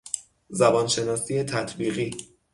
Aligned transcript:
زبانشناسی 0.49 1.43
تطبیقی 1.43 2.13